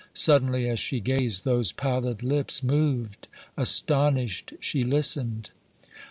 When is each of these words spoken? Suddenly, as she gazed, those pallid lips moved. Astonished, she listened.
Suddenly, 0.15 0.67
as 0.67 0.79
she 0.79 0.99
gazed, 0.99 1.43
those 1.45 1.71
pallid 1.71 2.23
lips 2.23 2.63
moved. 2.63 3.27
Astonished, 3.55 4.53
she 4.59 4.83
listened. 4.83 5.51